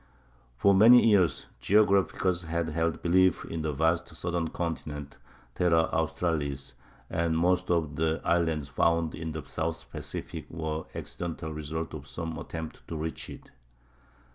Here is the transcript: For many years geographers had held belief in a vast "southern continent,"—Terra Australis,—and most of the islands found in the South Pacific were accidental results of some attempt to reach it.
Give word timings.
For 0.57 0.73
many 0.73 1.05
years 1.09 1.45
geographers 1.59 2.41
had 2.45 2.69
held 2.69 3.03
belief 3.03 3.45
in 3.45 3.63
a 3.63 3.71
vast 3.71 4.07
"southern 4.15 4.47
continent,"—Terra 4.47 5.77
Australis,—and 5.93 7.37
most 7.37 7.69
of 7.69 7.97
the 7.97 8.19
islands 8.25 8.67
found 8.67 9.13
in 9.13 9.31
the 9.33 9.43
South 9.45 9.91
Pacific 9.91 10.49
were 10.49 10.85
accidental 10.95 11.53
results 11.53 11.93
of 11.93 12.07
some 12.07 12.35
attempt 12.39 12.79
to 12.87 12.95
reach 12.97 13.29
it. 13.29 13.51